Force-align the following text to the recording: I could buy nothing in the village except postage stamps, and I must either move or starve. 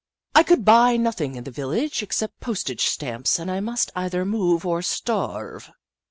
I 0.33 0.41
could 0.41 0.65
buy 0.65 0.97
nothing 0.97 1.35
in 1.35 1.43
the 1.43 1.51
village 1.51 2.01
except 2.01 2.39
postage 2.39 2.85
stamps, 2.87 3.37
and 3.37 3.51
I 3.51 3.59
must 3.59 3.91
either 3.95 4.25
move 4.25 4.65
or 4.65 4.81
starve. 4.81 5.69